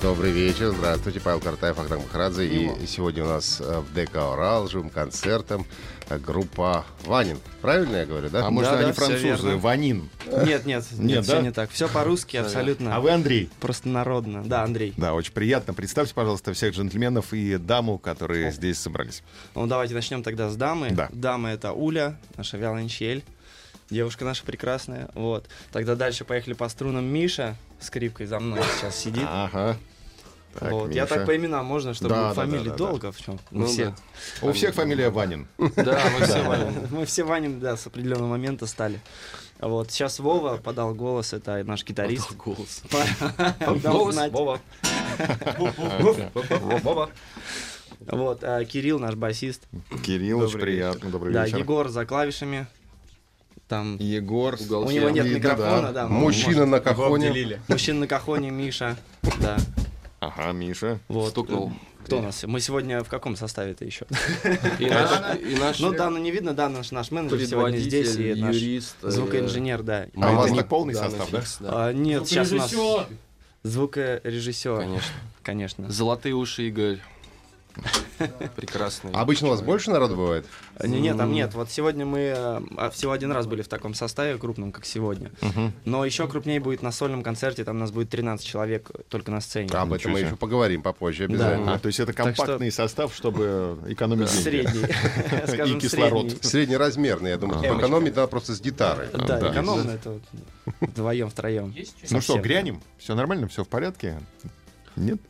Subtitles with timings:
[0.00, 2.46] Добрый вечер, здравствуйте, Павел Картаев, Ахтам Махарадзе.
[2.46, 5.66] И сегодня у нас э, в ДК «Урал» живым концертом
[6.08, 7.38] э, группа «Ванин».
[7.60, 8.46] Правильно я говорю, да?
[8.46, 9.56] А может, Да, они да, французы?
[9.56, 10.08] Ванин.
[10.26, 11.42] Нет, нет, нет, Нет, все да?
[11.42, 11.70] не так.
[11.70, 12.96] Все по-русски абсолютно.
[12.96, 13.50] А вы Андрей?
[13.60, 14.42] Просто народно.
[14.44, 14.94] Да, Андрей.
[14.96, 15.74] Да, очень приятно.
[15.74, 19.22] Представьте, пожалуйста, всех джентльменов и даму, которые здесь собрались.
[19.54, 20.90] Ну, давайте начнем тогда с дамы.
[20.92, 21.08] Да.
[21.12, 23.22] Дама это Уля, наша виолончель.
[23.92, 25.10] Девушка наша прекрасная.
[25.12, 25.46] Вот.
[25.70, 27.56] Тогда дальше поехали по струнам Миша.
[27.78, 29.26] Скрипкой за мной сейчас сидит.
[29.28, 29.76] Ага.
[30.58, 30.94] Так, вот.
[30.94, 31.14] Я Миша.
[31.14, 33.38] так по именам можно, чтобы Да, да, фамилии да, да, долго в чем.
[33.50, 33.94] Ну все.
[34.40, 35.46] У всех фамилия Ванин.
[35.76, 36.74] Да, мы все валим.
[36.90, 38.98] Мы все Ванем, да, с определенного момента стали.
[39.60, 39.90] Вот.
[39.90, 42.34] Сейчас Вова подал голос, это наш гитарист.
[42.36, 42.82] Голос.
[43.60, 44.32] Дал Голос, знать.
[44.32, 44.58] Вова.
[46.82, 47.10] Вова.
[48.00, 48.42] Вот.
[48.42, 49.64] а Кирилл, наш басист.
[50.02, 51.10] Кирилл, очень приятно.
[51.10, 51.58] Добрый Да, вечер.
[51.58, 52.66] Егор за клавишами.
[53.72, 54.58] Там Егор.
[54.68, 56.02] У него нет Видно, микрофона, да.
[56.02, 56.08] да.
[56.08, 57.58] Мужчина на кахоне.
[57.68, 58.98] Мужчина на кахоне, Миша.
[59.40, 59.56] Да.
[60.20, 61.00] Ага, Миша.
[61.08, 61.30] Вот.
[61.30, 61.72] Стукнул.
[62.04, 62.44] Кто у нас?
[62.44, 64.04] Мы сегодня в каком составе-то еще?
[64.78, 68.14] И наш, и наш Ну да, ну не видно, да, наш, наш менеджер сегодня здесь
[68.16, 68.96] и наш юрист.
[69.04, 70.06] э, звукоинженер, да.
[70.16, 71.42] А у вас это не полный состав, да?
[71.62, 72.74] А, нет, сейчас у нас
[73.62, 74.80] звукорежиссер.
[74.80, 75.12] Конечно.
[75.42, 75.90] Конечно.
[75.90, 76.98] Золотые уши Игорь.
[78.56, 79.10] Прекрасный.
[79.12, 80.46] Обычно у вас больше народу бывает?
[80.76, 81.54] А, Не, нет, там нет.
[81.54, 85.30] Вот сегодня мы э, а, всего один раз были в таком составе крупном, как сегодня.
[85.84, 89.40] Но еще крупнее будет на сольном концерте, там у нас будет 13 человек только на
[89.40, 89.70] сцене.
[89.72, 91.74] Об этом мы еще поговорим попозже обязательно.
[91.74, 94.42] А, то есть это компактный состав, чтобы экономить деньги.
[94.42, 95.46] Средний.
[95.46, 96.30] Скажем, кислород.
[96.30, 96.48] средний.
[96.48, 97.78] Среднеразмерный, я думаю, Эмочка.
[97.78, 99.08] экономить надо просто с гитарой.
[99.12, 100.18] Да, экономно это
[100.80, 101.74] вдвоем, втроем.
[102.10, 102.80] Ну что, грянем?
[102.98, 103.48] Все нормально?
[103.48, 104.20] Все в порядке?
[104.96, 105.20] Нет?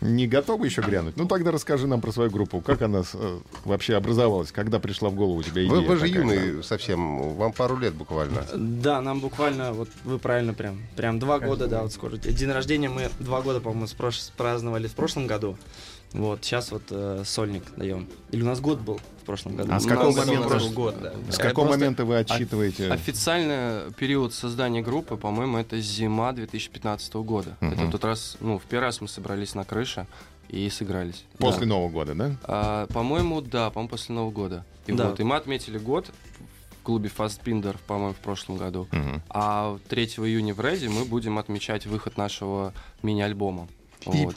[0.00, 1.16] Не готовы еще грянуть?
[1.16, 2.60] Ну тогда расскажи нам про свою группу.
[2.60, 4.52] Как она э, вообще образовалась?
[4.52, 5.70] Когда пришла в голову у тебя идея?
[5.70, 8.44] Вы, вы же юный совсем, вам пару лет буквально.
[8.54, 12.16] Да, нам буквально, вот вы правильно прям, прям два года, да, вот скоро.
[12.16, 15.56] День рождения мы два года, по-моему, спрош- праздновали в прошлом году.
[16.12, 18.08] Вот, сейчас вот э, сольник даем.
[18.30, 19.72] Или у нас год был в прошлом году.
[19.72, 21.12] А с какого момента- год, да.
[21.30, 22.90] С какого момента вы отсчитываете?
[22.90, 27.56] Официально период создания группы, по-моему, это зима 2015 года.
[27.60, 27.72] Мгм.
[27.72, 30.06] Это тот раз, ну, в первый раз мы собрались на крыше
[30.48, 31.24] и сыгрались.
[31.38, 31.66] После Да.
[31.66, 32.36] Нового года, да?
[32.44, 34.64] А, по-моему, да, по-моему, после Нового года.
[34.86, 35.08] И Да.
[35.08, 36.10] вот, и мы отметили год
[36.80, 38.86] в клубе Fastbinder, по-моему, в прошлом году.
[38.90, 39.22] Мгм.
[39.30, 43.68] А 3 июня в Реде мы будем отмечать выход нашего мини-альбома.
[44.04, 44.34] Вот.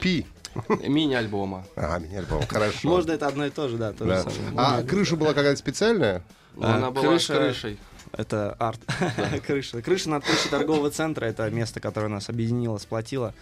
[0.70, 1.66] Мини-альбома.
[1.76, 2.88] А, меня альбом, хорошо.
[2.88, 4.24] Можно это одно и то же, да, то Да.
[4.24, 4.52] же самое.
[4.58, 6.24] А крыша была какая-то специальная?
[6.56, 7.80] Но А, она была крыша- с крышей.
[8.14, 8.80] Это арт.
[9.46, 9.82] крыша.
[9.82, 11.26] Крыша над крышей торгового центра.
[11.26, 13.34] Это место, которое нас объединило, сплотило.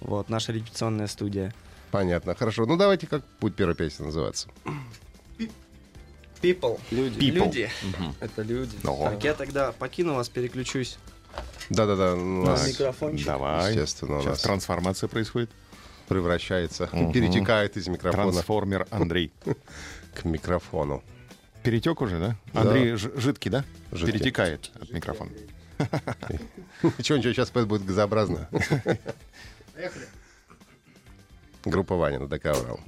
[0.00, 1.52] Вот, наша репетиционная студия.
[1.90, 2.64] Понятно, хорошо.
[2.64, 4.48] Ну давайте, как будет первая песня называться?
[6.40, 6.80] People.
[6.90, 7.18] Люди.
[7.18, 7.34] People.
[7.44, 7.70] Люди.
[8.20, 8.76] Это люди.
[8.84, 9.04] Ого.
[9.10, 10.98] Так, я тогда покину вас, переключусь
[11.70, 13.26] Да-да-да, у на нас, микрофончик.
[13.26, 13.70] Давай.
[13.74, 15.50] естественно, у Сейчас нас трансформация происходит.
[16.12, 17.12] Превращается, Мгм.
[17.12, 19.32] перетекает из микрофона Трансформер Андрей.
[20.14, 21.02] к микрофону.
[21.62, 22.36] Перетек уже, да?
[22.52, 23.64] Андрей жидкий, да?
[23.92, 24.12] Жидкий.
[24.18, 25.30] Перетекает от микрофона.
[26.98, 28.48] Ничего, ничего, сейчас будет газообразно.
[31.64, 32.80] Группа Ваня на ДК Урал.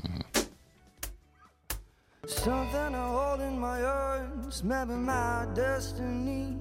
[2.24, 3.80] Something I hold in my
[4.62, 6.56] maybe my destiny.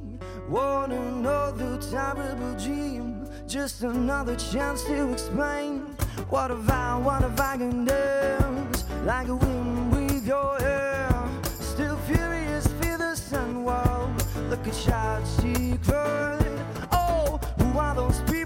[0.50, 5.82] Want another terrible dream, just another chance to explain.
[6.30, 8.84] What have I, what have I condemned?
[9.04, 11.10] Like a wind with your hair.
[11.60, 14.10] Still furious, feel the sun wall.
[14.50, 16.40] Look at child secret.
[16.92, 18.43] Oh, who are those people?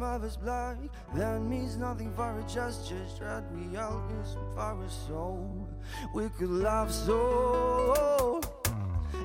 [0.00, 0.76] Of us black.
[1.14, 3.44] That means nothing for a just dread.
[3.52, 5.68] We all use for us soul.
[6.14, 8.40] We could love so.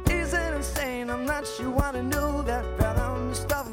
[0.10, 1.10] Is it insane?
[1.10, 3.67] I'm not sure what I know that better stuff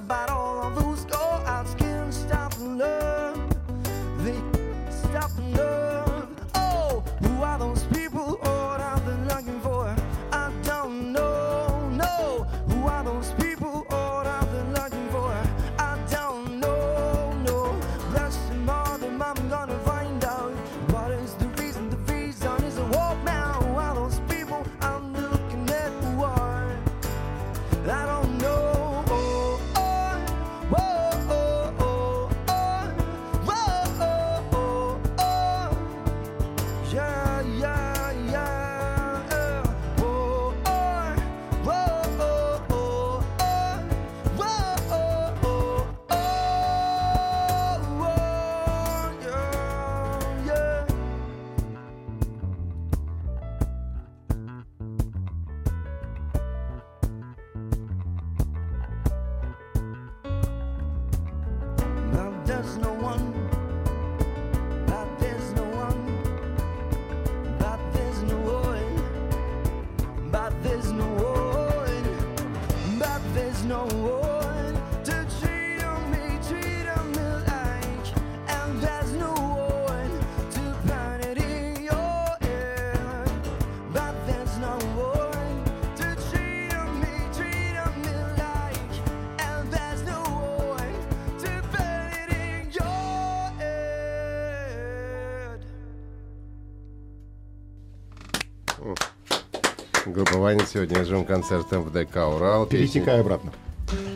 [100.54, 102.64] Ванин сегодня с живым концертом в ДК «Урал».
[102.66, 103.52] Перетекай обратно.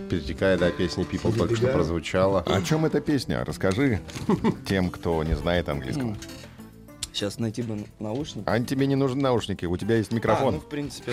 [0.08, 2.42] Перетекая, да, песня People только что прозвучала.
[2.42, 3.44] О чем эта песня?
[3.44, 4.00] Расскажи
[4.64, 6.16] тем, кто не знает английского.
[7.12, 8.44] Сейчас найти бы наушники.
[8.46, 10.60] А тебе не нужны наушники, у тебя есть А, ну, микрофон.
[10.60, 11.12] в принципе.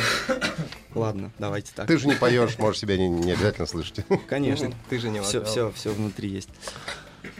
[0.93, 1.87] Ладно, давайте так.
[1.87, 4.05] Ты же не поешь, можешь себя не, не обязательно слышать.
[4.27, 4.71] Конечно.
[4.91, 6.49] Ты же не Все, все, все внутри есть.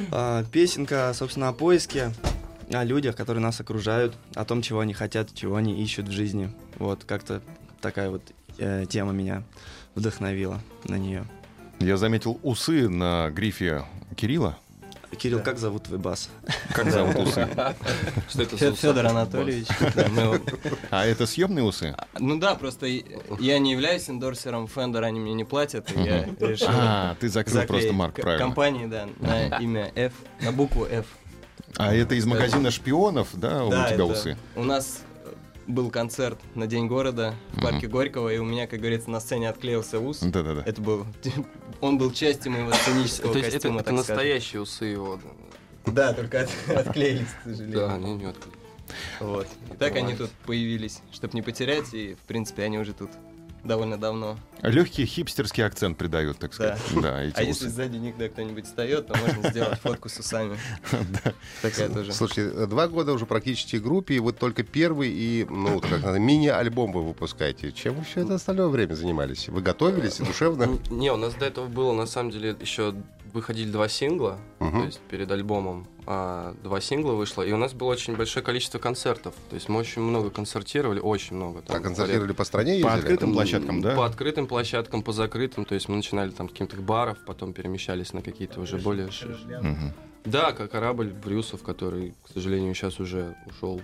[0.09, 2.11] А, песенка, собственно, о поиске,
[2.71, 6.49] о людях, которые нас окружают, о том, чего они хотят, чего они ищут в жизни.
[6.79, 7.43] Вот, как-то
[7.85, 8.23] такая вот
[8.57, 9.43] э, тема меня
[9.93, 11.23] вдохновила на нее.
[11.79, 13.83] Я заметил усы на грифе
[14.15, 14.57] Кирилла.
[15.19, 16.29] Кирилл, как зовут твой бас?
[16.73, 17.47] Как зовут усы?
[18.29, 19.67] Что это за Федор Анатольевич.
[19.93, 20.39] Да,
[20.89, 21.95] А это съемные усы?
[22.19, 26.67] Ну да, просто я не являюсь эндорсером Fender, они мне не платят, и я решил
[26.71, 28.43] А, ты закрыл просто марк, правильно.
[28.45, 31.05] компании, да, на имя F, на букву F.
[31.77, 34.37] А это из магазина шпионов, да, у Да, тебя усы?
[34.55, 35.01] У нас
[35.67, 39.49] был концерт на День города в парке Горького, и у меня, как говорится, на сцене
[39.49, 40.19] отклеился ус.
[40.19, 40.63] Да-да-да.
[40.65, 41.05] Это был...
[41.81, 44.15] Он был частью моего сценического То есть это, костюма, это так сказать.
[44.15, 45.19] настоящие усы его.
[45.85, 47.77] Да, только от- отклеились, к сожалению.
[47.77, 48.55] Да, они не открыли.
[49.19, 49.47] Вот.
[49.73, 53.09] И так они тут появились, чтобы не потерять, и, в принципе, они уже тут
[53.65, 54.37] довольно давно.
[54.61, 56.79] Легкий хипстерский акцент придают, так сказать.
[57.01, 57.75] Да, эти А если усы.
[57.75, 60.57] сзади никогда кто-нибудь встает, то можно сделать фотку с усами.
[61.61, 62.13] Такая тоже.
[62.13, 66.91] Слушайте, два года уже практически группе, и вот только первый и, ну, как надо, мини-альбом
[66.91, 67.71] вы выпускаете.
[67.71, 69.49] Чем вы все это остальное время занимались?
[69.49, 70.79] Вы готовились душевно?
[70.89, 72.93] Не, у нас до этого было, на самом деле, еще
[73.33, 77.89] выходили два сингла, то есть перед альбомом а, два сингла вышло, и у нас было
[77.91, 81.61] очень большое количество концертов, то есть мы очень много концертировали, очень много.
[81.61, 82.99] там, А концертировали по стране По ездили?
[82.99, 83.95] открытым площадкам, да?
[83.95, 88.13] По открытым площадкам, по закрытым, то есть мы начинали там с каких-то баров, потом перемещались
[88.13, 89.09] на какие-то уже более...
[89.61, 89.93] Мгм.
[90.25, 93.79] Да, как корабль Брюсов, который, к сожалению, сейчас уже ушел.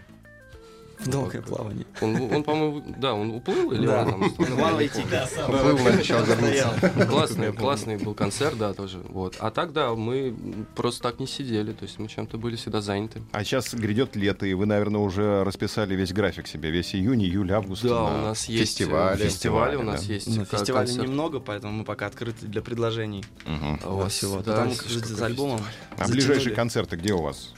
[1.01, 1.85] В долгое плавание.
[1.99, 4.03] Он, он, по-моему, да, он уплыл или Да.
[4.05, 4.57] он там?
[4.59, 5.01] Мало идти.
[5.01, 5.73] помню.
[5.73, 7.05] Уплыл, обещал вернуться.
[7.09, 8.99] Классный, классный был концерт, да, тоже.
[9.09, 9.35] Вот.
[9.39, 10.35] А так, да, мы
[10.75, 13.21] просто так не сидели, то есть мы чем-то были всегда заняты.
[13.31, 17.51] А сейчас грядет лето, и вы, наверное, уже расписали весь график себе, весь июнь, июль,
[17.51, 17.83] август.
[17.83, 19.23] Да, у нас есть э, фестивали.
[19.23, 20.13] фестивали, у нас да.
[20.13, 21.07] есть Ну, фестивалей концерт.
[21.07, 23.25] немного, поэтому мы пока открыты для предложений.
[23.45, 24.37] А у вас, всего.
[24.41, 25.61] да, Потому как с какой альбомом
[25.97, 27.53] А ближайшие концерты где у вас?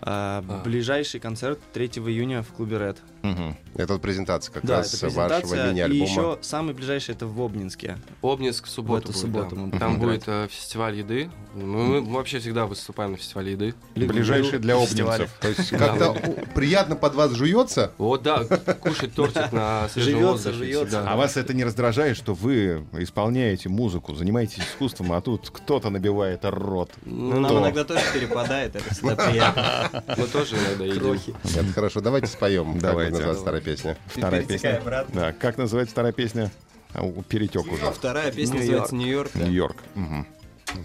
[0.00, 0.62] А, А.
[0.64, 2.96] Ближайший концерт 3 июня в клубе Red.
[3.30, 3.56] Мгм.
[3.74, 5.64] Это вот презентация как да, раз это вашего презентация.
[5.64, 6.10] И мини-альбома.
[6.10, 7.98] еще самый ближайший это в Обнинске.
[8.22, 9.08] Обнинск в субботу.
[9.08, 9.60] В эту будет, субботу да.
[9.60, 10.00] мы будем Там играть.
[10.00, 11.30] будет э, фестиваль еды.
[11.54, 13.74] Мы, мы вообще всегда выступаем на фестивале еды.
[13.94, 15.30] Ближайшие для обнинцев.
[15.40, 16.14] То есть как-то
[16.54, 17.92] приятно под вас жуется?
[17.98, 20.86] Вот, да, кушать тортик на свежем Живется, воздухе.
[20.92, 26.40] А вас это не раздражает, что вы исполняете музыку, занимаетесь искусством, а тут кто-то набивает
[26.44, 26.90] рот?
[27.04, 30.04] Ну, нам иногда тоже перепадает, это всегда приятно.
[30.16, 31.20] Мы тоже иногда едим.
[31.44, 32.78] Это хорошо, давайте споем.
[32.78, 33.17] Давайте.
[33.18, 33.96] Называется старая песня?
[34.06, 34.78] Вторая песня.
[34.78, 35.20] обратно.
[35.20, 36.50] Да, как называется вторая песня?
[36.94, 37.90] А, Перетек уже.
[37.90, 39.34] Вторая песня называется «Нью-Йорк».
[39.34, 39.76] Нью-Йорк.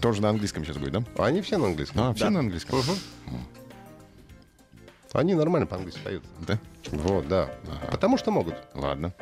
[0.00, 1.04] Тоже на английском сейчас будет, да?
[1.24, 2.00] Они все на английском.
[2.02, 2.80] А, все на английском.
[5.12, 6.24] Они нормально по-английски поют.
[6.40, 6.58] Да?
[6.90, 7.48] Вот, да.
[7.90, 8.56] Потому что могут.
[8.74, 9.14] Ладно.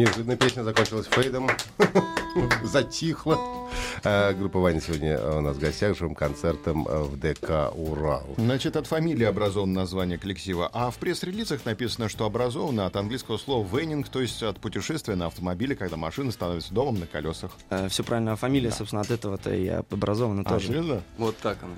[0.00, 1.50] Неожиданно песня закончилась фейдом.
[2.64, 3.59] Затихла.
[4.02, 8.26] А, Группа Ваня сегодня у нас в гостях живым концертом э, в ДК «Урал».
[8.38, 13.66] Значит, от фамилии образовано название коллектива, а в пресс-релизах написано, что образовано от английского слова
[13.66, 17.50] «вейнинг», то есть от путешествия на автомобиле, когда машина становится домом на колесах.
[17.90, 20.68] все правильно, а фамилия, собственно, от этого-то и образована А, тоже.
[20.68, 21.02] серьезно?
[21.18, 21.74] Вот так оно.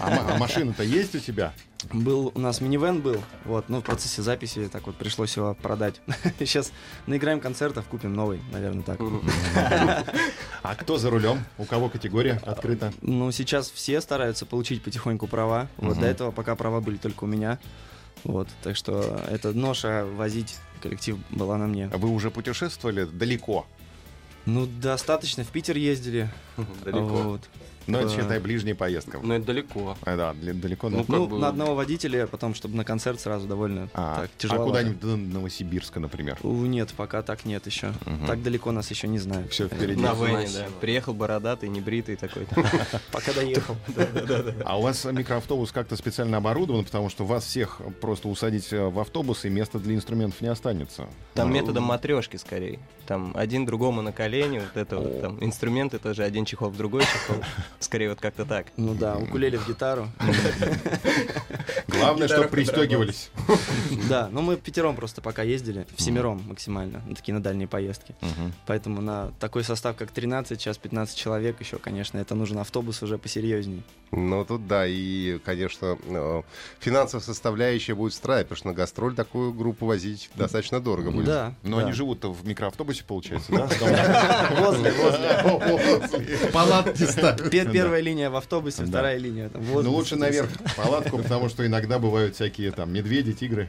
[0.00, 1.52] А, а машина-то есть у тебя?
[1.92, 6.00] Был у нас минивэн был, вот, ну в процессе записи так вот пришлось его продать.
[6.38, 6.72] Сейчас
[7.06, 8.98] наиграем концертов, купим новый, наверное, так.
[10.64, 11.44] А кто за рулем?
[11.58, 12.90] У кого категория открыта?
[13.02, 15.68] Ну сейчас все стараются получить потихоньку права.
[15.76, 17.58] Вот до этого пока права были только у меня.
[18.24, 21.90] Вот, так что это ноша возить коллектив была на мне.
[21.92, 23.66] А Вы уже путешествовали далеко?
[24.46, 26.30] Ну, достаточно, в Питер ездили.
[26.82, 27.08] Далеко.
[27.08, 27.42] Вот.
[27.86, 29.20] Ну, это, считай, ближняя поездка.
[29.22, 29.96] Но это далеко.
[30.02, 30.88] А, да, далеко.
[30.90, 30.96] да?
[30.98, 34.40] Ну, Ну, бы- на одного водителя, потом, чтобы на концерт сразу довольно а, так а
[34.40, 34.64] тяжело.
[34.66, 36.38] куда-нибудь до Новосибирска, например?
[36.42, 37.92] Нет, пока так нет еще.
[38.26, 39.52] Так далеко нас еще не знают.
[39.52, 40.00] Все впереди.
[40.00, 40.14] На.
[40.14, 40.66] Вене, да.
[40.80, 42.46] Приехал бородатый, небритый такой.
[43.12, 43.76] Пока доехал.
[44.64, 48.98] А у вас микроавтобус как-то специально оборудован, потому что вас всех просто усадить э, в
[48.98, 51.06] автобус, и места для инструментов не останется.
[51.34, 52.78] Там Ну, методом матрешки скорее.
[53.06, 57.02] Там один другому на колени, вот это вот, там инструменты тоже один чехол в другой
[57.02, 57.36] чехол.
[57.80, 58.66] Скорее вот как-то так.
[58.76, 60.08] Ну да, укулеле в гитару.
[61.88, 63.30] Главное, чтобы пристегивались.
[64.08, 68.14] Да, ну мы пятером просто пока ездили, в семером максимально, такие на дальние поездки.
[68.66, 73.18] Поэтому на такой состав, как 13, сейчас 15 человек еще, конечно, это нужен автобус уже
[73.18, 73.82] посерьезней.
[74.10, 76.42] Ну, тут да, и, конечно, э,
[76.78, 81.26] финансовая составляющая будет строить, потому что на гастроль такую группу возить достаточно дорого будет.
[81.26, 81.54] Да.
[81.62, 83.66] Но они живут-то в микроавтобусе, получается, да?
[84.60, 86.50] Возле, возле.
[86.52, 87.50] Палатки ставят.
[87.64, 89.62] Пер- Первая линия в автобусе, вторая линия там.
[89.64, 93.68] Ну, лучше наверх палатку, потому что иногда бывают всякие там медведи, тигры.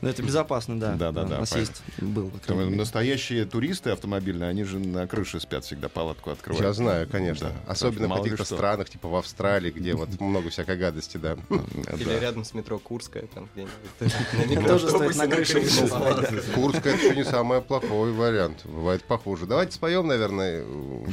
[0.00, 0.92] Но это безопасно, да.
[0.94, 2.30] Да-да-да, У нас есть, был.
[2.48, 6.64] Настоящие туристы автомобильные, они же на крыше спят всегда, палатку открывают.
[6.66, 7.48] Я знаю, конечно.
[7.50, 11.36] Да, Особенно в каких-то странах, типа в Австралии, где вот много всякой гадости, да.
[11.96, 12.18] Или Да.
[12.20, 14.66] рядом с метро Курская, там где-нибудь.
[14.66, 16.44] Тоже стоит на крыше спать.
[16.54, 18.64] Курск это еще не самый плохой вариант.
[18.64, 19.46] Бывает похуже.
[19.46, 20.64] Давайте споем, наверное.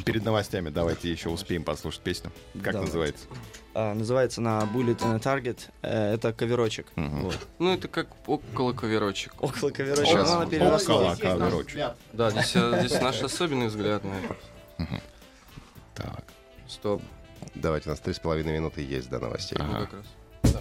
[0.05, 2.31] Перед новостями давайте еще успеем послушать песню.
[2.55, 2.79] Как Давайте.
[2.79, 3.25] называется?
[3.75, 5.59] А, называется на Bullet and Target.
[5.83, 6.87] Э, Это коверочек.
[6.95, 7.21] Мгм.
[7.25, 7.37] Вот.
[7.59, 9.33] Ну, это как около коверочек.
[9.39, 10.07] Около коверочек.
[10.07, 10.31] Сейчас.
[10.31, 11.13] она переросла.
[11.13, 11.91] Около коверочек.
[12.13, 14.35] Да, здесь, э, здесь наш особенный взгляд на это.
[15.93, 16.23] Так.
[16.67, 17.01] Стоп.
[17.55, 19.57] Давайте, у нас три с половиной минуты есть до новостей.
[19.59, 19.85] Ну, Ага.
[19.85, 20.05] как раз.
[20.43, 20.59] So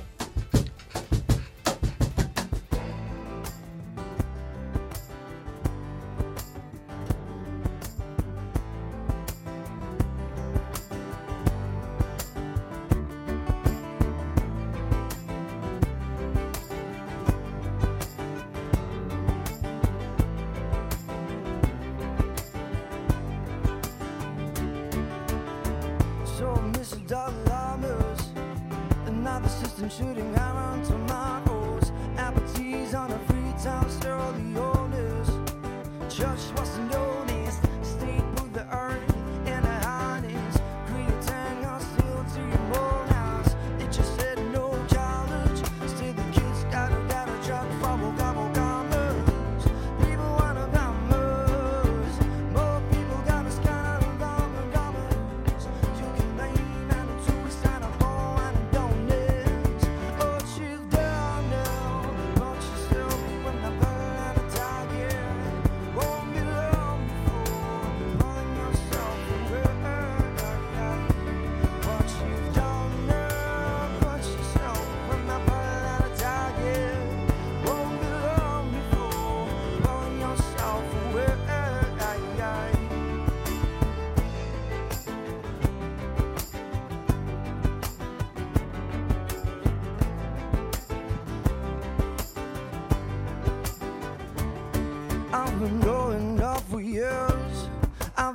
[29.89, 30.38] shooting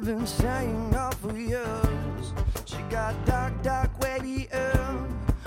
[0.06, 2.34] been saying up for years.
[2.66, 4.74] She got dark, dark, wavy hair.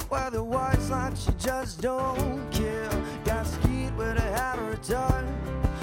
[0.09, 2.89] Where the white's like she just don't care.
[3.25, 5.25] Got skied with a hat or tie.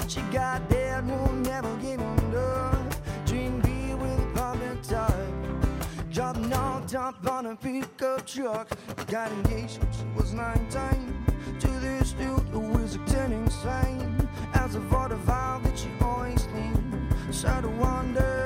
[0.08, 2.00] She got dead, won't never him
[2.32, 3.00] love.
[3.26, 6.10] Drink beer with a pumping type.
[6.10, 8.68] Job knocked up on a pickup truck.
[9.06, 11.24] Got engaged when she was 19
[11.60, 14.28] to this dude who was acting insane.
[14.54, 17.08] As a 45 that she always clean.
[17.30, 18.44] Started one day,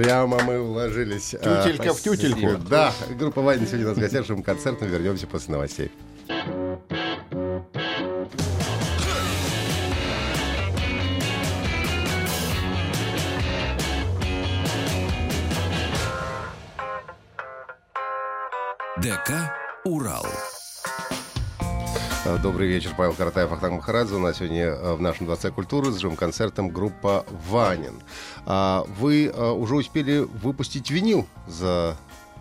[0.00, 1.34] Прямо мы уложились.
[1.34, 2.56] а, Тютелька в тютельку.
[2.70, 4.88] Да, группа Ваня сегодня у нас в гостях, концертом.
[4.88, 5.90] Вернемся после новостей.
[22.70, 24.14] Вечер, Павел Каратаев, Ахтанг Махарадзе.
[24.14, 28.00] У нас сегодня э, в нашем Дворце культуры с живым концертом группа «Ванин».
[28.46, 31.96] А Вы э, уже успели выпустить винил за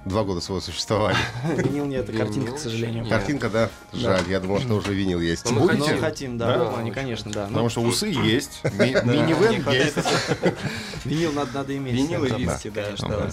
[0.05, 1.17] два года своего существования.
[1.57, 3.07] Винил нет, картинка, к сожалению.
[3.07, 3.69] Картинка, да?
[3.93, 5.49] Жаль, я думал, что уже винил есть.
[5.49, 7.43] Ну, мы хотим, да, в плане, конечно, да.
[7.43, 9.97] Ну, Потому что усы есть, минивэн есть.
[11.05, 11.93] Винил надо, надо иметь.
[11.93, 13.29] Винил и виски, да.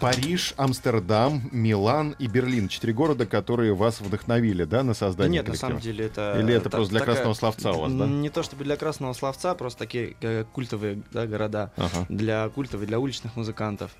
[0.00, 2.68] Париж, Амстердам, Милан и Берлин.
[2.68, 6.38] Четыре города, которые вас вдохновили, да, на Да создание нет, на самом деле это...
[6.38, 8.06] Или это просто для красного словца у вас, да?
[8.06, 11.72] Не то чтобы для красного словца, просто такие э, культовые да, города.
[12.08, 13.90] Для культовых, для уличных музыкантов.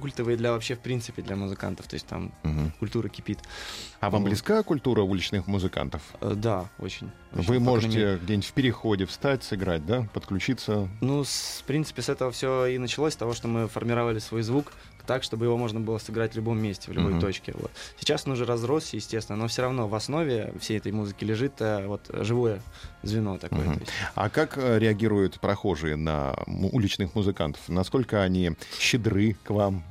[0.00, 1.86] Культовые для вообще, в принципе, для музыкантов.
[1.86, 2.72] То есть там Мгм.
[2.78, 3.38] культура кипит.
[4.00, 6.02] А вам близка культура уличных музыкантов?
[6.20, 7.10] Э, Да, очень.
[7.32, 7.60] Вы крайней мере.
[7.70, 10.88] можете где-нибудь в переходе встать, сыграть, да, подключиться?
[11.00, 14.42] Ну, с- в принципе, с этого все и началось, с того, что мы формировали свой
[14.42, 14.72] звук
[15.08, 17.20] так, чтобы его можно было сыграть в любом месте, в любой Мгм.
[17.20, 17.54] точке.
[17.58, 17.70] Вот.
[17.98, 21.86] Сейчас он уже разросся, естественно, но все равно в основе всей этой музыки лежит э,
[21.86, 22.60] вот живое
[23.02, 23.66] звено такое.
[23.72, 23.90] Есть.
[24.14, 27.62] А как э, реагируют прохожие на уличных музыкантов?
[27.68, 29.82] Насколько они щедры к вам?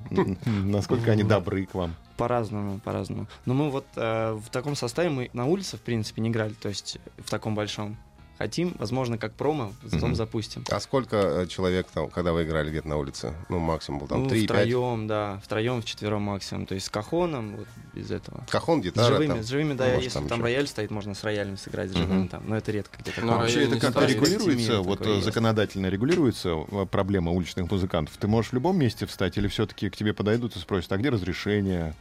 [0.45, 1.95] Насколько они добры к вам?
[2.15, 3.27] По-разному, по-разному.
[3.45, 6.69] Но мы вот э, в таком составе мы на улице, в принципе, не играли, то
[6.69, 7.97] есть в таком большом.
[8.38, 10.15] Хотим, возможно, как промо, потом Мгм.
[10.15, 10.63] запустим.
[10.69, 13.34] А сколько э, человек там, когда вы играли где-то на улице?
[13.50, 14.43] Ну, максимум был там ну, 3-5.
[14.45, 16.67] втроем, да, втроем, вчетвером максимум.
[16.67, 18.45] То есть с кахоном, вот без этого.
[18.50, 19.43] Кахон, С гитара живыми, там.
[19.43, 20.43] с живыми, да, ну, может, если там там, еще.
[20.43, 22.28] рояль стоит, можно с роялем сыграть с живым Мгм.
[22.30, 23.21] там, но это редко где-то.
[23.26, 25.26] Ну, А Вообще это не как-то регулируется, вот такой э, есть.
[25.26, 28.15] законодательно регулируется э, проблема уличных музыкантов?
[28.17, 31.10] Ты можешь в любом месте встать или все-таки к тебе подойдут и спросят, а где
[31.10, 31.95] разрешение?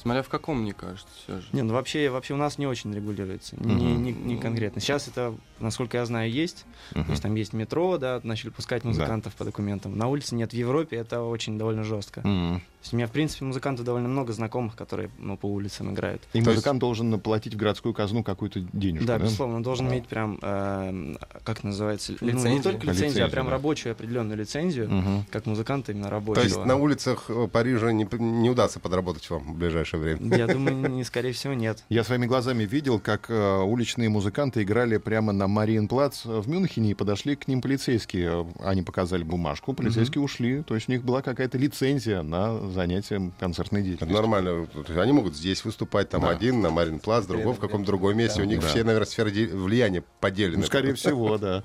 [0.00, 1.46] Смотря в каком, мне кажется, все же.
[1.52, 4.02] Не, ну вообще, вообще у нас не очень регулируется, не, Мгм.
[4.02, 4.80] не, не конкретно.
[4.80, 6.66] Сейчас это, насколько я знаю, есть.
[6.92, 7.10] То Мгм.
[7.10, 9.96] есть там есть метро, да, начали пускать музыкантов по документам.
[9.96, 10.50] На улице нет.
[10.50, 12.20] В Европе это очень довольно жестко.
[12.20, 12.62] То Мгм.
[12.82, 16.22] есть у меня, в принципе, музыкантов довольно много знакомых, которые ну, по улицам играют.
[16.34, 19.24] И То музыкант должен платить в городскую казну какую-то денежку, Да, да?
[19.24, 22.62] безусловно, он должен иметь прям, эм, как называется, ну, не Лицензию.
[22.62, 23.52] только лицензию, Лицензию, а прям да.
[23.52, 25.24] рабочую определенную лицензию, Мгм.
[25.30, 26.44] как музыканта именно То рабочего.
[26.44, 30.36] есть на улицах э, Парижа не, не удастся подработать вам в ближайшее время?
[30.36, 31.82] Я думаю, не, скорее всего, нет.
[31.88, 36.94] Я своими глазами видел, как э, уличные музыканты играли прямо на Мариенплац в Мюнхене и
[36.94, 38.46] подошли к ним полицейские.
[38.60, 40.62] Они показали бумажку, полицейские ушли.
[40.62, 44.16] То есть у них была какая-то лицензия на занятие концертной деятельностью.
[44.20, 44.66] нормально.
[44.96, 46.30] Они могут здесь выступать, там Да.
[46.30, 48.42] один на Марин Плац, другой в каком-то другом месте.
[48.42, 48.66] У них Да.
[48.68, 50.58] все, наверное, сферы влияния поделены.
[50.58, 51.62] Ну, скорее всего, да.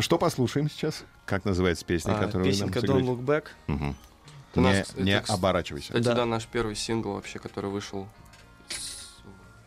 [0.00, 1.04] Что послушаем сейчас?
[1.24, 3.22] Как называется песня, А, которую песенка вы нам Don't сыграете?
[3.22, 3.94] Look Back.
[4.60, 5.88] Не, это, не кс- оборачивайся.
[5.88, 6.14] Кстати, Да.
[6.14, 6.26] да.
[6.26, 8.06] наш первый сингл вообще, который вышел
[8.68, 9.22] с-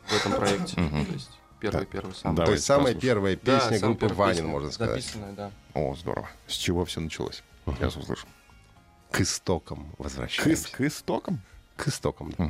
[0.08, 0.76] в этом проекте.
[0.76, 2.36] То есть первый-первый самый.
[2.38, 2.46] Да.
[2.46, 5.04] То есть самая первая песня группы Ванин, песня, можно сказать.
[5.04, 5.52] Записанная, да.
[5.74, 6.30] О, здорово.
[6.48, 7.44] С чего все началось?
[7.66, 8.30] Сейчас услышим.
[9.12, 10.70] К истокам возвращаемся.
[10.72, 11.42] к истокам?
[11.78, 12.50] К истокам, да.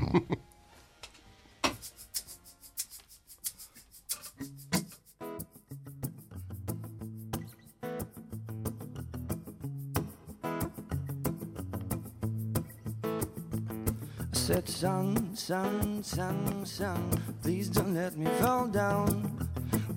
[14.86, 17.10] Son, son, son, son,
[17.42, 19.08] please don't let me fall down.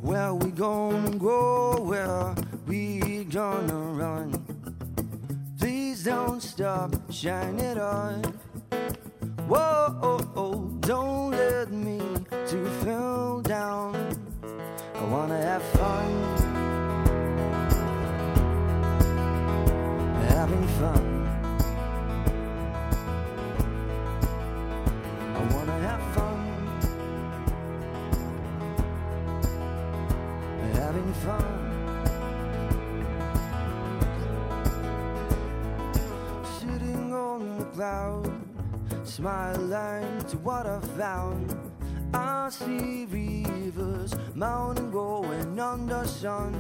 [0.01, 1.79] Where we gonna go?
[1.83, 2.35] Where
[2.67, 4.33] we gonna run?
[5.61, 8.23] Please don't stop, shine it on.
[9.47, 13.95] Whoa, oh, oh, don't let me to fall down.
[14.95, 16.11] I wanna have fun,
[20.31, 21.08] having fun.
[37.79, 38.29] Cloud,
[39.05, 41.57] smiling to what I found.
[42.13, 46.55] I see rivers, mountain going under the sun.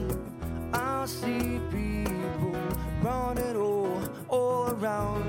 [0.72, 2.56] I see people
[3.02, 5.26] running all, all around.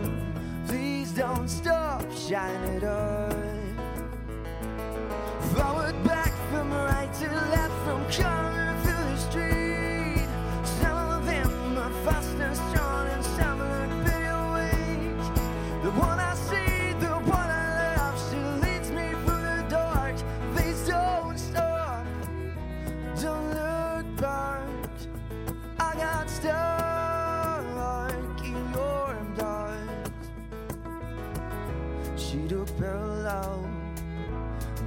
[0.67, 3.34] Please don't stop shining up.
[5.56, 9.68] Forward, back, from right to left, from corner through the street.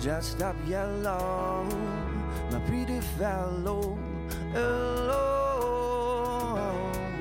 [0.02, 1.64] Dressed up yellow,
[2.50, 3.96] my pretty fellow.
[4.52, 5.14] Hello,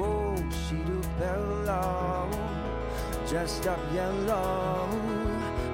[0.02, 2.28] oh, she do bellow,
[3.30, 4.88] dressed up yellow,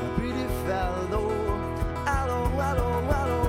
[0.02, 1.30] my pretty fellow.
[2.04, 3.47] Hello, hello, hello.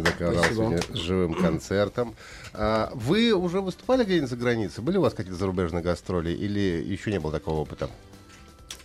[0.00, 2.14] Группа Ваня Докарал сегодня с живым концертом.
[2.54, 4.82] А, вы уже выступали где-нибудь за границей?
[4.82, 7.90] Были у вас какие-то зарубежные гастроли или еще не было такого опыта?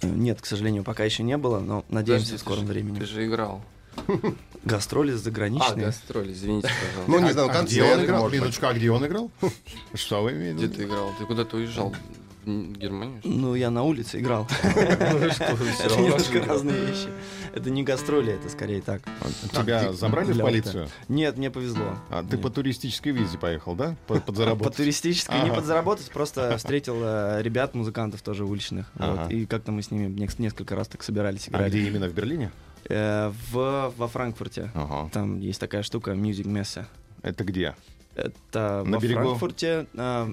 [0.01, 2.99] Нет, к сожалению, пока еще не было, но надеемся Подожди, в скором ты же- времени.
[2.99, 3.61] Ты же играл.
[4.63, 5.85] Гастроли А, заграничные.
[5.85, 7.11] гастроли, извините, пожалуйста.
[7.11, 8.03] Ну, не знаю, А где он концерт.
[8.03, 8.29] играл?
[8.29, 9.31] Минуточку, а где он играл?
[9.95, 10.53] Что вы имеете?
[10.53, 11.11] в Где ты играл?
[11.17, 11.95] Ты куда-то уезжал?
[12.47, 13.19] Германию?
[13.25, 14.47] Ну, я на улице играл.
[14.63, 14.75] Ну
[15.19, 17.09] Это немножко разные вещи.
[17.53, 19.01] Это не гастроли, это скорее так.
[19.51, 20.87] Тебя забрали в Для полицию?
[21.09, 21.95] Нет, мне повезло.
[22.09, 23.95] А ты по туристической визе поехал, да?
[24.07, 24.77] По- По Подзаработать?
[24.77, 28.91] туристической не подзаработать, просто встретил э, ребят, музыкантов тоже уличных.
[29.29, 30.07] И как-то мы с ними
[30.37, 31.69] несколько раз так собирались, А играли.
[31.69, 32.07] где именно?
[32.07, 32.51] В Берлине?
[32.89, 34.71] Э, в, во Франкфурте.
[34.73, 35.09] Ага.
[35.11, 36.85] Там есть такая штука Music Messe.
[37.23, 37.75] Это где?
[38.15, 39.21] Это На во берегу?
[39.23, 39.87] Франкфурте.
[39.95, 40.27] а,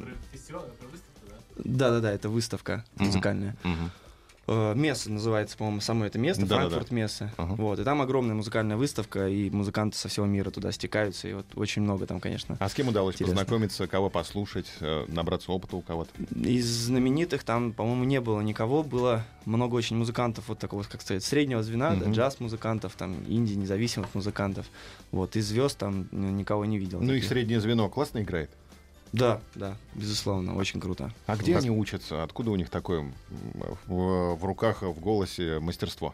[1.57, 3.07] Да-да-да, это выставка Мгм.
[3.07, 3.57] музыкальная.
[3.65, 3.91] Мгм.
[4.47, 6.69] Э, Месса называется, по-моему, само это место, Да-да-да.
[6.69, 7.33] Франкфурт Месса.
[7.39, 7.55] Ага.
[7.55, 11.47] Вот, и там огромная музыкальная выставка, и музыканты со всего мира туда стекаются, и вот
[11.55, 12.59] очень много там, конечно.
[12.61, 13.37] А с кем удалось Интересно.
[13.37, 16.11] познакомиться, кого послушать, э, набраться опыта у кого-то?
[16.35, 21.25] Из знаменитых там, по-моему, не было никого, было много очень музыкантов, вот такого, как сказать,
[21.25, 22.13] среднего звена, да, Мгм.
[22.13, 24.67] джаз-музыкантов, там, инди, независимых музыкантов.
[25.11, 27.01] Вот, из звезд там ну, никого не видел.
[27.01, 27.29] Ну, их таких.
[27.31, 28.51] среднее звено классно играет.
[29.15, 31.13] Да, да, безусловно, очень круто.
[31.27, 32.23] А где они учатся?
[32.25, 33.13] Откуда у них такое
[33.87, 36.13] в, в руках, в голосе мастерство?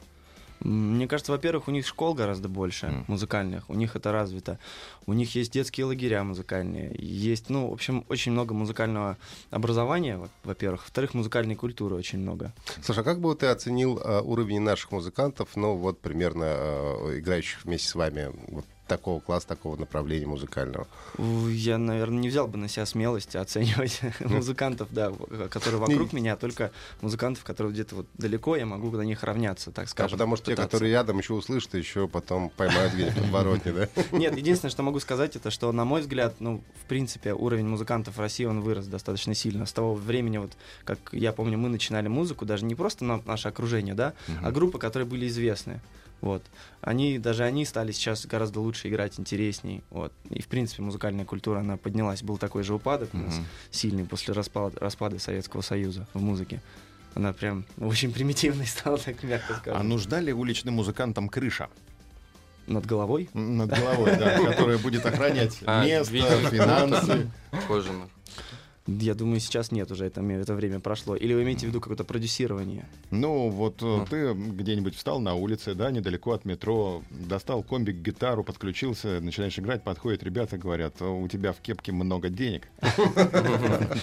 [0.63, 3.05] Мне кажется, во-первых, у них школ гораздо больше Мгм.
[3.09, 4.59] музыкальных, у них это развито.
[5.07, 9.17] У них есть детские лагеря музыкальные, есть, ну, в общем, очень много музыкального
[9.51, 10.83] образования, во- во-первых.
[10.83, 12.53] Во-вторых, музыкальной культуры очень много.
[12.83, 17.65] Слушай, а как бы ты оценил э, уровень наших музыкантов, ну, вот примерно э, играющих
[17.65, 20.87] вместе с вами, вот такого класса, такого направления музыкального?
[21.49, 26.35] Я, наверное, не взял бы на себя смелость оценивать музыкантов, да, в- которые вокруг меня,
[26.35, 30.19] а только музыкантов, которые где-то вот далеко, я могу на них равняться, так А скажем.
[30.19, 33.89] потому что те, которые рядом, еще услышат, еще потом поймают где-нибудь в подворотне, да?
[34.13, 38.17] Нет, единственное, что могу сказать, это что, на мой взгляд, ну, в принципе, уровень музыкантов
[38.17, 39.65] в России, он вырос достаточно сильно.
[39.67, 40.53] С того времени, вот,
[40.85, 44.79] как я помню, мы начинали музыку, даже не просто на наше окружение, да, а группы,
[44.79, 45.81] которые были известны.
[46.21, 46.43] Вот.
[46.83, 49.83] Они, даже они стали сейчас гораздо лучше играть, интересней.
[49.91, 50.13] Вот.
[50.29, 52.23] И, в принципе, музыкальная культура, она поднялась.
[52.23, 56.61] Был такой же упадок у нас сильный после распада, распада Советского Союза в музыке.
[57.15, 59.89] Она прям очень примитивной стала, так мягко А скажем.
[59.89, 61.69] нужна ли уличным музыкантам крыша
[62.69, 63.29] Над головой?
[63.35, 66.13] Над головой, да, которая будет охранять А, место,
[66.51, 67.31] финансы?
[67.67, 68.09] Кожаных.
[68.99, 71.15] Я думаю, сейчас нет уже, это, это время прошло.
[71.15, 72.89] Или вы имеете в виду какое-то продюсирование?
[73.11, 78.43] Ну, вот э, ты где-нибудь встал на улице, да, недалеко от метро, достал комбик, гитару,
[78.43, 82.69] подключился, начинаешь играть, подходят ребята, говорят, «О, у тебя в кепке много денег.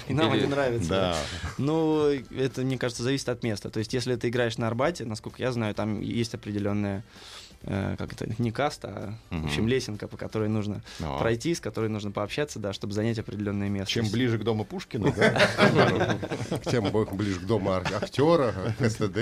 [0.07, 0.89] И нам они нравятся.
[0.89, 1.17] Да.
[1.57, 3.69] Ну, это, мне кажется, зависит от места.
[3.69, 8.13] То есть, если ты играешь на Арбате, насколько я знаю, там есть определенная, э, как
[8.13, 8.87] это, не каста,
[9.29, 9.43] а, Мгм.
[9.43, 13.19] в общем, лесенка, по которой нужно Но пройти, с которой нужно пообщаться, да, чтобы занять
[13.19, 13.91] определенное место.
[13.91, 16.17] Чем ближе к дому Пушкина, да,
[16.71, 19.15] Тем ближе к дому актера, СТД.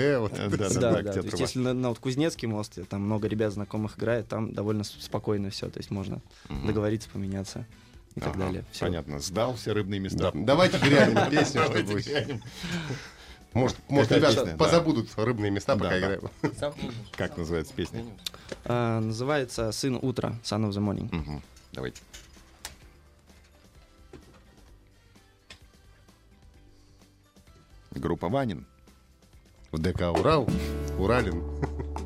[0.78, 5.68] да, да, если на, Кузнецкий мост, там много ребят знакомых играет, там довольно спокойно все,
[5.68, 7.66] то есть можно договориться, поменяться
[8.14, 8.64] и так далее.
[8.80, 9.18] Понятно.
[9.20, 10.30] Сдал все рыбные места.
[10.34, 12.00] Давайте грянем песню, чтобы...
[13.56, 14.56] Может, может ребята песня, да.
[14.58, 15.98] позабудут рыбные места, Да, пока да.
[15.98, 16.20] играем.
[17.16, 18.04] Как называется песня?
[18.66, 21.08] А, называется «Сын утра», «Son of the Morning».
[21.10, 21.42] Мгм.
[21.72, 22.02] Давайте.
[27.92, 28.66] Группа Ванин.
[29.72, 30.46] В ДК Урал,
[30.98, 31.42] Уралин.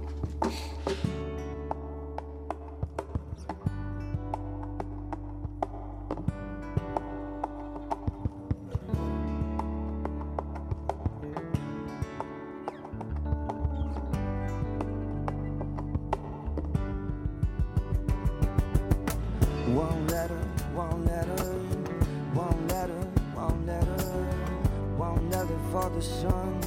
[25.81, 26.61] for the sun,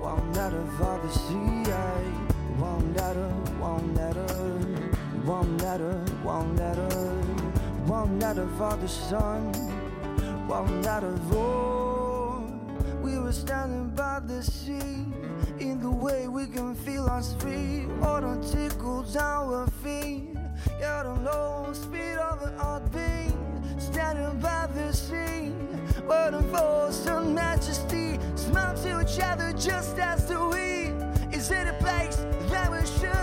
[0.00, 1.72] one letter for the sea.
[2.58, 4.28] One letter, one letter,
[5.24, 6.88] one letter, one letter,
[7.86, 9.52] one letter for the sun,
[10.46, 12.44] one letter for.
[13.02, 15.06] We were standing by the sea
[15.58, 17.86] in the way we can feel us free.
[18.02, 20.36] Autumn tickles our feet.
[20.78, 23.34] Got a low speed of an heartbeat.
[23.78, 25.52] Standing by the sea,
[26.06, 28.01] waiting for some majesty.
[28.52, 30.92] Smile to each other just as do we.
[31.34, 32.16] Is it a place
[32.50, 33.21] that we should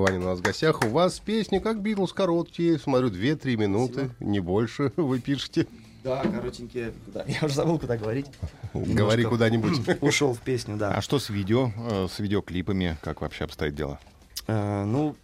[0.00, 0.82] Ваня у нас в гостях.
[0.84, 2.78] У вас песни как Битлз, короткие.
[2.78, 5.66] Смотрю, 2-3 минуты, не больше вы пишете.
[6.02, 6.92] Да, коротенькие.
[7.06, 8.26] Да, я уже забыл, куда говорить.
[8.74, 9.80] Говори куда-нибудь.
[10.02, 10.92] Ушел в песню, да.
[10.92, 12.98] А что с видео, э, с видеоклипами?
[13.00, 13.98] Как вообще обстоит дело?
[14.46, 15.16] Э, ну,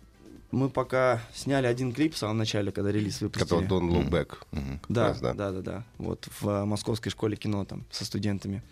[0.51, 3.47] мы пока сняли один клип в самом начале, когда релиз выпустили.
[3.47, 4.39] Который Don't Look Back.
[4.53, 4.81] Мгм.
[4.89, 5.35] Да, Раз, да.
[5.35, 5.85] да, да, да.
[5.99, 8.63] Вот в э, Московской школе кино там со студентами.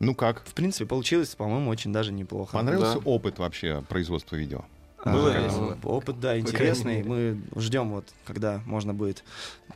[0.00, 0.44] Ну как?
[0.46, 2.52] В принципе, получилось, по-моему, очень даже неплохо.
[2.52, 3.00] Понравился Да.
[3.04, 4.64] опыт вообще производства видео?
[5.04, 5.78] А, Было весело.
[5.84, 7.02] Опыт, да, интересный.
[7.02, 9.24] Мы ждем вот, когда можно будет.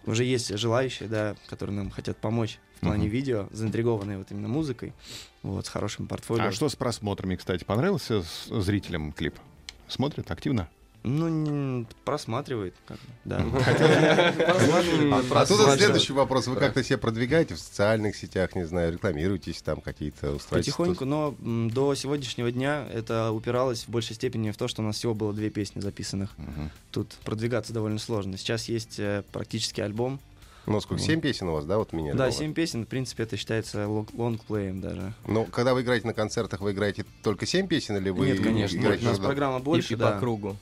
[0.06, 3.12] Уже есть желающие, да, которые нам хотят помочь в плане Мгм.
[3.12, 4.92] видео, заинтригованные вот именно музыкой,
[5.42, 6.46] вот, с хорошим портфолио.
[6.46, 7.62] А что с просмотрами, кстати?
[7.64, 9.34] Понравился с- зрителям клип?
[9.88, 10.68] Смотрят активно?
[11.04, 13.44] Ну, не- просматривает, как бы, да.
[15.30, 16.46] А тут следующий вопрос.
[16.46, 20.70] Вы как-то себя продвигаете в социальных сетях, не знаю, рекламируетесь там какие-то устраиваете?
[20.70, 24.96] Потихоньку, но до сегодняшнего дня это упиралось в большей степени в то, что у нас
[24.96, 26.30] всего было две песни записанных.
[26.90, 28.36] Тут продвигаться довольно сложно.
[28.36, 30.20] Сейчас есть э, практически альбом.
[30.66, 32.14] Ну, сколько, семь песен у вас, да, вот меня?
[32.14, 35.12] Да, семь песен, в принципе, это считается лонг- лонгплеем даже.
[35.26, 38.76] Ну, когда вы играете на концертах, вы играете только семь песен или вы Нет, конечно.
[38.78, 40.12] играете У нас программа И- больше, да.
[40.12, 40.56] по кругу.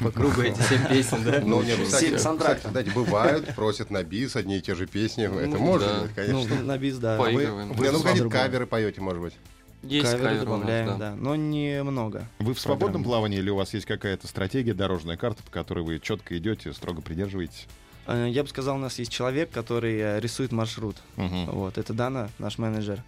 [0.00, 1.40] По кругу эти семь песен, да?
[1.44, 5.24] Ну, нет, кстати, кстати, бывают, просят на бис одни и те же песни.
[5.24, 6.56] Это Ну, можно, конечно.
[6.56, 7.16] Ну, на бис, да.
[7.16, 7.72] Вы, Поигрываем.
[7.72, 9.34] вы, ну, какие каверы поете, может быть?
[9.82, 10.96] Есть Каверы кавер у нас, добавляем, да.
[10.96, 11.14] да.
[11.16, 12.26] Но немного.
[12.38, 15.98] Вы в свободном плавании или у вас есть какая-то стратегия, дорожная карта, по которой вы
[15.98, 17.66] четко идете, строго придерживаетесь?
[18.06, 20.96] Э, Я бы сказал, у нас есть человек, который э, рисует маршрут.
[21.16, 21.46] Мгм.
[21.46, 23.02] Вот, это Дана, наш менеджер.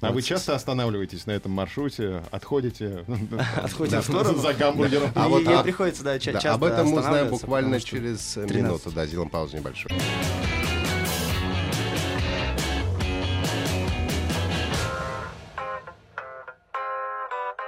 [0.00, 4.38] А вы часто останавливаетесь на этом маршруте, отходите в сторону.
[4.38, 5.10] за гамбургером?
[5.14, 8.36] А И вот а- приходится, да, ча- Да, часто об этом мы узнаем буквально через
[8.36, 8.54] э, 13.
[8.56, 8.90] минуту.
[8.92, 9.94] Да, сделаем паузу небольшую.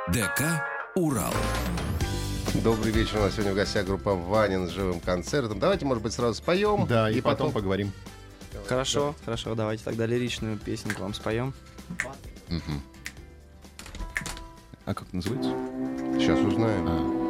[0.09, 0.63] ДК
[0.95, 1.33] «Урал».
[2.63, 3.19] Добрый вечер.
[3.19, 5.59] У нас сегодня в гостях группа Ванин с живым концертом.
[5.59, 6.87] Давайте, может быть, сразу споем.
[6.87, 7.93] Да, и потом поговорим.
[8.69, 11.55] Хорошо, хорошо, давайте тогда лиричную песенку вам споем.
[12.49, 12.83] Мгм.
[14.85, 15.51] А как называется?
[16.19, 16.87] Сейчас узнаем.
[16.89, 17.22] А.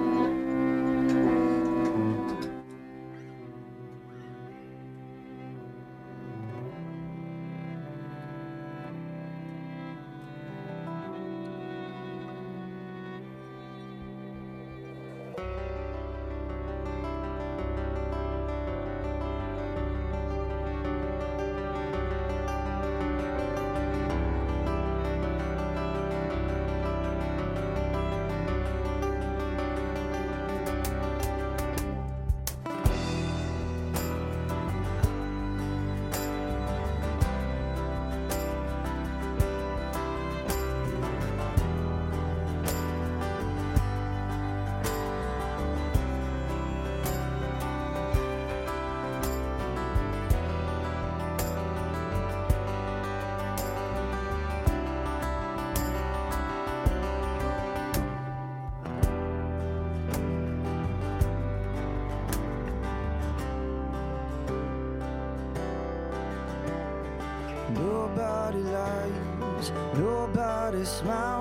[71.03, 71.32] smile.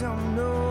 [0.00, 0.65] Don't know,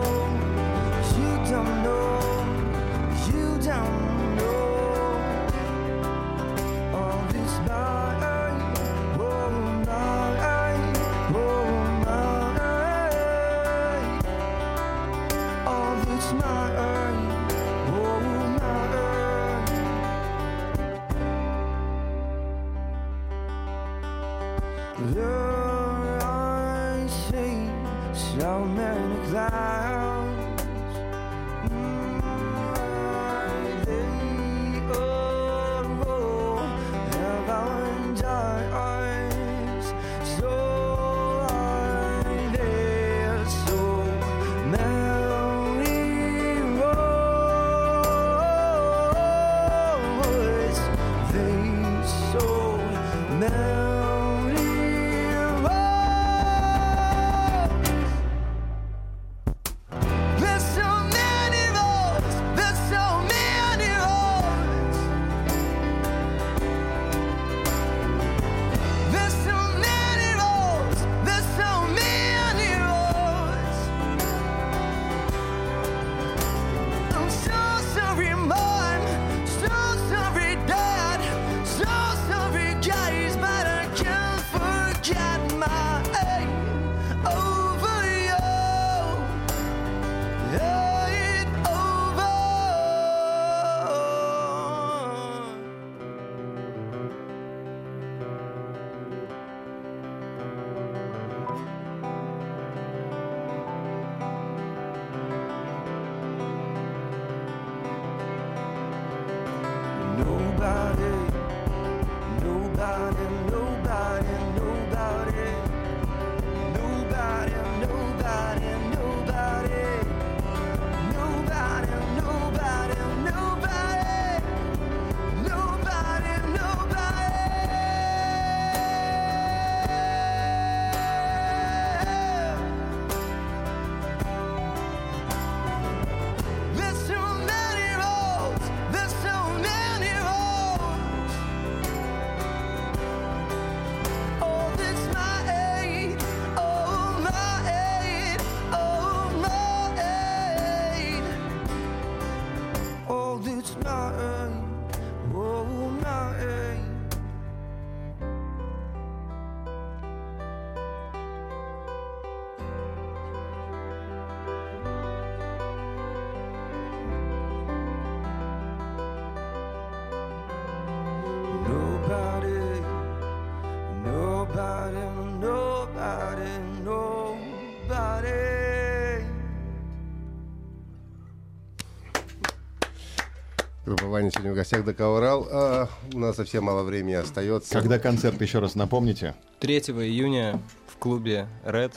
[184.26, 185.46] Ваня сегодня в гостях ДК «Урал».
[185.52, 187.72] А, у нас совсем мало времени остается.
[187.72, 189.36] Когда концерт, еще раз напомните.
[189.60, 191.92] 3 июня в клубе Red.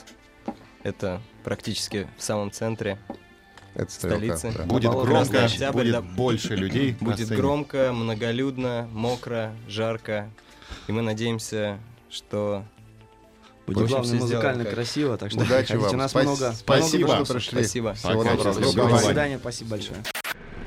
[0.84, 2.98] Это практически в самом центре
[3.74, 4.52] Это стрелка, столицы.
[4.56, 4.64] да.
[4.64, 6.02] Будет Красный громко, Октябрь, будет да.
[6.02, 6.96] больше людей.
[7.00, 10.30] Будет громко, многолюдно, мокро, жарко.
[10.86, 11.78] И мы надеемся,
[12.10, 12.62] что
[13.66, 14.74] Будет главное все музыкально сделано.
[14.76, 15.94] красиво, так что Удачи вам.
[15.94, 16.52] у нас Спас- много.
[16.52, 17.58] Спасибо, много что пришли.
[17.58, 17.94] Спасибо.
[17.94, 18.88] Всего доброго.
[18.88, 19.98] До свидания, спасибо большое.